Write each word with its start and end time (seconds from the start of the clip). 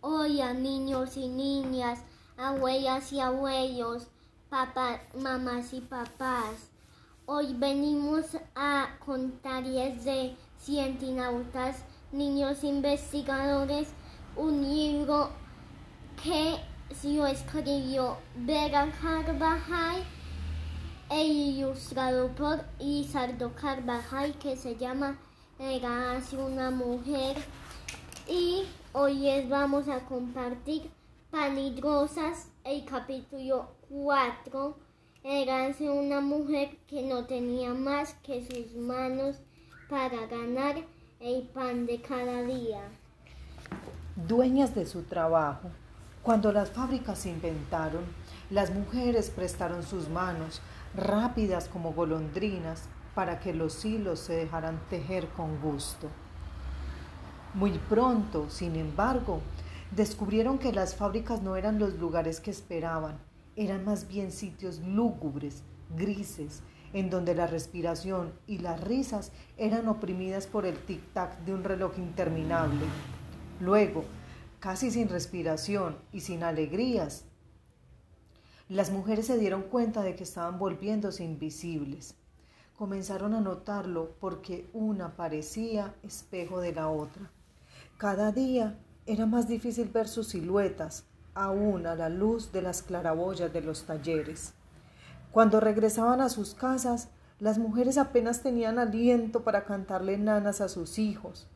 Hola 0.00 0.54
niños 0.54 1.18
y 1.18 1.28
niñas, 1.28 1.98
abuelas 2.38 3.12
y 3.12 3.20
abuelos, 3.20 4.06
papás, 4.48 5.00
mamás 5.14 5.74
y 5.74 5.82
papás. 5.82 6.70
Hoy 7.26 7.52
venimos 7.52 8.24
a 8.54 8.96
contarles 9.04 10.06
de 10.06 10.34
Cientinautas, 10.58 11.84
Niños 12.12 12.64
Investigadores, 12.64 13.88
un 14.36 14.62
libro 14.62 15.28
que 16.22 16.56
se 16.94 17.12
lo 17.12 17.26
escribió 17.26 18.16
Vera 18.34 18.90
Carvajal 19.02 20.02
e 21.10 21.24
ilustrado 21.26 22.28
por 22.28 22.64
Lizardo 22.78 23.52
Carvajal 23.54 24.32
que 24.38 24.56
se 24.56 24.76
llama 24.76 25.18
Era 25.58 26.12
hace 26.12 26.38
una 26.38 26.70
mujer 26.70 27.36
y 28.26 28.64
hoy 28.94 29.14
les 29.14 29.48
vamos 29.48 29.88
a 29.88 30.00
compartir 30.00 30.90
Panidrosas, 31.30 32.48
el 32.62 32.84
capítulo 32.84 33.70
4. 33.88 34.76
Érase 35.24 35.88
una 35.88 36.20
mujer 36.20 36.76
que 36.86 37.02
no 37.02 37.24
tenía 37.24 37.72
más 37.72 38.14
que 38.22 38.44
sus 38.44 38.76
manos 38.76 39.36
para 39.88 40.26
ganar 40.26 40.76
el 41.20 41.42
pan 41.48 41.86
de 41.86 42.02
cada 42.02 42.42
día. 42.42 42.82
Dueñas 44.14 44.74
de 44.74 44.84
su 44.84 45.04
trabajo, 45.04 45.70
cuando 46.22 46.52
las 46.52 46.70
fábricas 46.70 47.20
se 47.20 47.30
inventaron, 47.30 48.04
las 48.50 48.74
mujeres 48.74 49.30
prestaron 49.30 49.82
sus 49.84 50.08
manos, 50.10 50.60
rápidas 50.94 51.68
como 51.68 51.94
golondrinas, 51.94 52.88
para 53.14 53.40
que 53.40 53.54
los 53.54 53.84
hilos 53.84 54.20
se 54.20 54.34
dejaran 54.34 54.80
tejer 54.90 55.28
con 55.28 55.60
gusto. 55.62 56.08
Muy 57.54 57.72
pronto, 57.72 58.48
sin 58.48 58.76
embargo, 58.76 59.42
descubrieron 59.94 60.58
que 60.58 60.72
las 60.72 60.94
fábricas 60.94 61.42
no 61.42 61.56
eran 61.56 61.78
los 61.78 61.98
lugares 61.98 62.40
que 62.40 62.50
esperaban, 62.50 63.18
eran 63.56 63.84
más 63.84 64.08
bien 64.08 64.32
sitios 64.32 64.78
lúgubres, 64.78 65.62
grises, 65.94 66.62
en 66.94 67.10
donde 67.10 67.34
la 67.34 67.46
respiración 67.46 68.32
y 68.46 68.58
las 68.58 68.80
risas 68.80 69.32
eran 69.58 69.86
oprimidas 69.88 70.46
por 70.46 70.64
el 70.64 70.78
tic-tac 70.86 71.40
de 71.44 71.52
un 71.52 71.62
reloj 71.62 71.98
interminable. 71.98 72.86
Luego, 73.60 74.04
casi 74.58 74.90
sin 74.90 75.10
respiración 75.10 75.98
y 76.10 76.20
sin 76.20 76.44
alegrías, 76.44 77.26
las 78.70 78.90
mujeres 78.90 79.26
se 79.26 79.36
dieron 79.36 79.64
cuenta 79.64 80.02
de 80.02 80.16
que 80.16 80.22
estaban 80.22 80.58
volviéndose 80.58 81.22
invisibles. 81.22 82.14
Comenzaron 82.78 83.34
a 83.34 83.42
notarlo 83.42 84.16
porque 84.20 84.70
una 84.72 85.16
parecía 85.16 85.94
espejo 86.02 86.60
de 86.60 86.72
la 86.72 86.88
otra. 86.88 87.30
Cada 88.02 88.32
día 88.32 88.80
era 89.06 89.26
más 89.26 89.46
difícil 89.46 89.88
ver 89.88 90.08
sus 90.08 90.30
siluetas, 90.30 91.04
aún 91.34 91.86
a 91.86 91.94
la 91.94 92.08
luz 92.08 92.50
de 92.50 92.60
las 92.60 92.82
claraboyas 92.82 93.52
de 93.52 93.60
los 93.60 93.84
talleres. 93.84 94.54
Cuando 95.30 95.60
regresaban 95.60 96.20
a 96.20 96.28
sus 96.28 96.52
casas, 96.54 97.10
las 97.38 97.58
mujeres 97.58 97.98
apenas 97.98 98.42
tenían 98.42 98.80
aliento 98.80 99.44
para 99.44 99.66
cantarle 99.66 100.18
nanas 100.18 100.60
a 100.60 100.68
sus 100.68 100.98
hijos. 100.98 101.46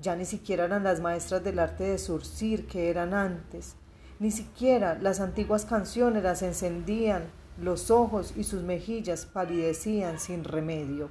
Ya 0.00 0.16
ni 0.16 0.24
siquiera 0.24 0.64
eran 0.64 0.82
las 0.82 1.00
maestras 1.00 1.44
del 1.44 1.60
arte 1.60 1.84
de 1.84 1.98
surcir 1.98 2.66
que 2.66 2.90
eran 2.90 3.14
antes, 3.14 3.76
ni 4.18 4.32
siquiera 4.32 4.98
las 5.00 5.20
antiguas 5.20 5.64
canciones 5.64 6.24
las 6.24 6.42
encendían 6.42 7.30
los 7.60 7.92
ojos 7.92 8.34
y 8.36 8.42
sus 8.42 8.64
mejillas 8.64 9.24
palidecían 9.24 10.18
sin 10.18 10.42
remedio. 10.42 11.10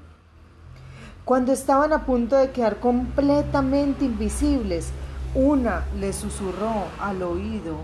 Cuando 1.27 1.51
estaban 1.51 1.91
a 1.91 2.05
punto 2.05 2.37
de 2.37 2.51
quedar 2.51 2.79
completamente 2.79 4.05
invisibles, 4.05 4.91
una 5.35 5.85
le 5.99 6.13
susurró 6.13 6.85
al 7.01 7.21
oído 7.21 7.79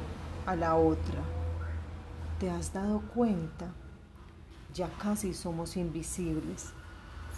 a 0.46 0.56
la 0.56 0.76
otra. 0.76 1.20
¿Te 2.40 2.50
has 2.50 2.72
dado 2.72 3.02
cuenta? 3.14 3.66
Ya 4.74 4.88
casi 4.98 5.34
somos 5.34 5.76
invisibles, 5.76 6.70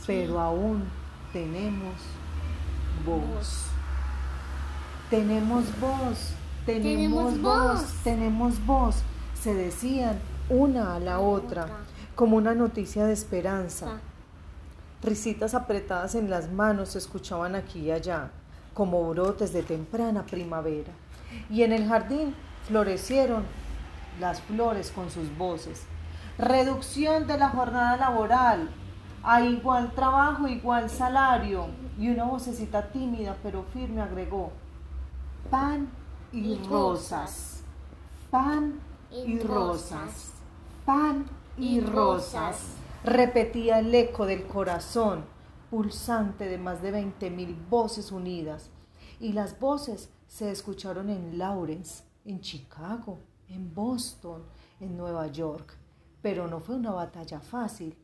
pero 0.05 0.39
aún 0.39 0.83
tenemos 1.33 1.95
voz. 3.03 3.65
Tenemos 5.09 5.63
voz, 5.79 6.35
tenemos, 6.67 7.41
voz, 7.41 7.83
tenemos 8.03 8.63
voz, 8.63 8.97
se 9.33 9.55
decían 9.55 10.19
una 10.49 10.93
a 10.93 10.99
la 10.99 11.19
otra, 11.19 11.65
como 12.13 12.37
una 12.37 12.53
noticia 12.53 13.07
de 13.07 13.13
esperanza. 13.13 14.01
Risitas 15.05 15.53
apretadas 15.53 16.15
en 16.15 16.31
las 16.31 16.51
manos 16.51 16.89
se 16.89 16.97
escuchaban 16.97 17.53
aquí 17.53 17.79
y 17.81 17.91
allá, 17.91 18.31
como 18.73 19.07
brotes 19.07 19.53
de 19.53 19.61
temprana 19.61 20.25
primavera. 20.25 20.91
Y 21.47 21.61
en 21.61 21.73
el 21.73 21.87
jardín 21.87 22.33
florecieron 22.67 23.43
las 24.19 24.41
flores 24.41 24.89
con 24.89 25.11
sus 25.11 25.37
voces. 25.37 25.83
Reducción 26.39 27.27
de 27.27 27.37
la 27.37 27.49
jornada 27.49 27.97
laboral, 27.97 28.71
a 29.21 29.41
igual 29.41 29.91
trabajo, 29.91 30.47
igual 30.47 30.89
salario. 30.89 31.67
Y 31.99 32.09
una 32.09 32.23
vocecita 32.23 32.87
tímida 32.87 33.37
pero 33.43 33.63
firme 33.71 34.01
agregó, 34.01 34.53
pan 35.51 35.87
y 36.33 36.59
rosas, 36.67 37.61
pan 38.31 38.79
y 39.11 39.37
rosas, 39.37 40.31
pan 40.83 41.25
y 41.59 41.79
rosas 41.79 42.57
repetía 43.05 43.79
el 43.79 43.93
eco 43.93 44.25
del 44.25 44.47
corazón 44.47 45.25
pulsante 45.69 46.47
de 46.47 46.57
más 46.57 46.81
de 46.81 46.91
veinte 46.91 47.29
mil 47.29 47.55
voces 47.69 48.11
unidas. 48.11 48.69
Y 49.19 49.33
las 49.33 49.59
voces 49.59 50.09
se 50.27 50.51
escucharon 50.51 51.09
en 51.09 51.37
Lawrence, 51.37 52.03
en 52.25 52.41
Chicago, 52.41 53.19
en 53.47 53.73
Boston, 53.73 54.43
en 54.79 54.97
Nueva 54.97 55.27
York. 55.27 55.77
Pero 56.21 56.47
no 56.47 56.59
fue 56.59 56.75
una 56.75 56.91
batalla 56.91 57.39
fácil. 57.39 57.95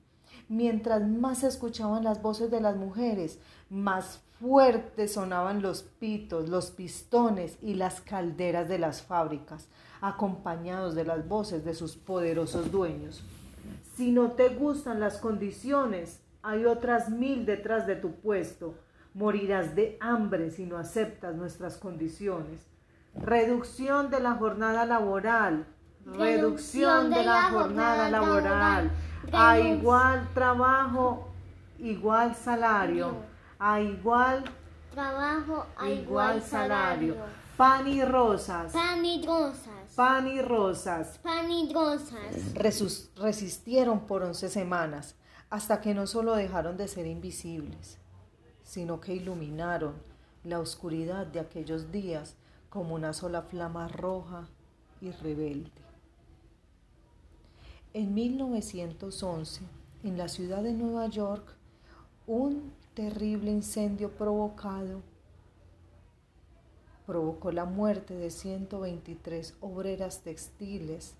Mientras 0.47 1.05
más 1.07 1.39
se 1.39 1.47
escuchaban 1.47 2.03
las 2.03 2.21
voces 2.21 2.51
de 2.51 2.61
las 2.61 2.77
mujeres, 2.77 3.39
más 3.69 4.21
fuertes 4.39 5.13
sonaban 5.13 5.61
los 5.61 5.83
pitos, 5.83 6.49
los 6.49 6.71
pistones 6.71 7.57
y 7.61 7.73
las 7.73 8.01
calderas 8.01 8.69
de 8.69 8.79
las 8.79 9.01
fábricas, 9.01 9.67
acompañados 9.99 10.95
de 10.95 11.05
las 11.05 11.27
voces 11.27 11.65
de 11.65 11.73
sus 11.73 11.95
poderosos 11.95 12.71
dueños. 12.71 13.23
Si 13.95 14.11
no 14.11 14.31
te 14.31 14.49
gustan 14.49 14.99
las 14.99 15.17
condiciones, 15.17 16.21
hay 16.41 16.65
otras 16.65 17.09
mil 17.09 17.45
detrás 17.45 17.85
de 17.87 17.95
tu 17.95 18.13
puesto. 18.15 18.75
Morirás 19.13 19.75
de 19.75 19.97
hambre 19.99 20.49
si 20.51 20.65
no 20.65 20.77
aceptas 20.77 21.35
nuestras 21.35 21.77
condiciones. 21.77 22.65
Reducción 23.15 24.09
de 24.09 24.21
la 24.21 24.35
jornada 24.35 24.85
laboral. 24.85 25.65
Reducción 26.05 27.09
de 27.09 27.23
la 27.23 27.51
jornada 27.51 28.09
laboral. 28.09 28.91
A 29.31 29.59
igual 29.59 30.27
trabajo, 30.33 31.27
igual 31.77 32.35
salario. 32.35 33.15
A 33.59 33.81
igual 33.81 34.43
trabajo, 34.91 35.67
a 35.77 35.89
igual 35.89 36.41
salario. 36.41 37.15
Pan 37.57 37.87
y 37.87 38.03
rosas. 38.03 38.71
Pan 38.71 39.05
y 39.05 39.23
rosas. 39.25 39.80
Pan 39.95 40.27
y 40.27 40.41
rosas. 40.41 41.17
Pan 41.17 41.51
y 41.51 41.71
rosas. 41.73 42.53
resistieron 43.15 44.07
por 44.07 44.23
once 44.23 44.49
semanas 44.49 45.15
hasta 45.49 45.81
que 45.81 45.93
no 45.93 46.07
solo 46.07 46.33
dejaron 46.35 46.77
de 46.77 46.87
ser 46.87 47.05
invisibles, 47.07 47.97
sino 48.63 49.01
que 49.01 49.13
iluminaron 49.13 49.95
la 50.45 50.59
oscuridad 50.59 51.27
de 51.27 51.41
aquellos 51.41 51.91
días 51.91 52.35
como 52.69 52.95
una 52.95 53.11
sola 53.11 53.41
flama 53.41 53.89
roja 53.89 54.47
y 55.01 55.11
rebelde. 55.11 55.71
En 57.93 58.13
1911, 58.13 59.61
en 60.03 60.17
la 60.17 60.29
ciudad 60.29 60.63
de 60.63 60.71
Nueva 60.71 61.07
York, 61.07 61.53
un 62.27 62.71
terrible 62.93 63.51
incendio 63.51 64.09
provocado 64.09 65.01
provocó 67.05 67.51
la 67.51 67.65
muerte 67.65 68.15
de 68.15 68.29
123 68.29 69.55
obreras 69.61 70.21
textiles 70.21 71.15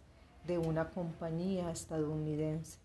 de 0.46 0.58
una 0.58 0.90
compañía 0.90 1.72
estadounidense. 1.72 2.80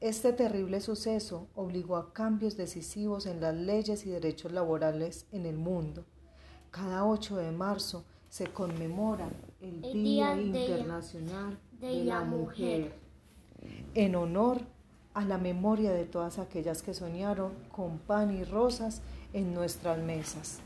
Este 0.00 0.32
terrible 0.32 0.80
suceso 0.80 1.48
obligó 1.54 1.96
a 1.96 2.12
cambios 2.12 2.56
decisivos 2.56 3.26
en 3.26 3.40
las 3.40 3.54
leyes 3.54 4.06
y 4.06 4.10
derechos 4.10 4.50
laborales 4.52 5.26
en 5.30 5.44
el 5.44 5.58
mundo. 5.58 6.04
Cada 6.70 7.04
8 7.04 7.36
de 7.36 7.52
marzo 7.52 8.04
se 8.30 8.46
conmemora 8.46 9.28
el, 9.60 9.82
Día, 9.82 10.40
Internacional 10.40 11.58
de, 11.80 12.04
la, 12.04 12.22
mujer, 12.22 12.94
en 13.94 14.14
honor 14.14 14.62
a 15.12 15.24
la 15.24 15.36
memoria 15.36 15.92
de 15.92 16.04
todas 16.04 16.38
aquellas 16.38 16.82
que 16.82 16.94
soñaron 16.94 17.52
con 17.70 17.98
pan 17.98 18.34
y 18.34 18.44
rosas 18.44 19.02
en 19.32 19.52
nuestras 19.52 19.98
mesas. 19.98 20.60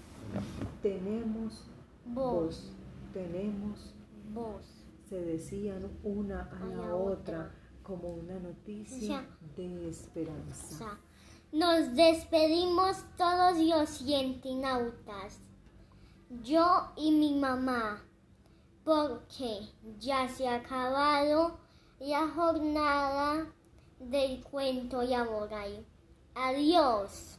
Tenemos 0.83 1.65
voz, 2.07 2.73
tenemos 3.13 3.95
voz. 4.33 4.65
Se 5.09 5.21
decían 5.21 5.89
una 6.03 6.51
a, 6.51 6.67
la, 6.67 6.95
otra, 6.95 7.53
como 7.83 8.09
una 8.15 8.39
noticia 8.39 9.27
de 9.57 9.89
esperanza. 9.89 10.99
Nos 11.53 11.95
despedimos 11.95 12.97
todos 13.17 13.59
los 13.59 13.89
cientinautas. 13.91 15.39
yo 16.43 16.91
y 16.97 17.13
mi 17.13 17.39
mamá, 17.39 18.03
porque 18.85 19.61
ya 20.01 20.29
se 20.29 20.49
ha 20.49 20.57
acabado 20.57 21.59
la 22.01 22.29
jornada 22.29 23.47
del 24.01 24.43
cuento 24.43 25.03
laboral. 25.03 25.85
Adiós. 26.35 27.39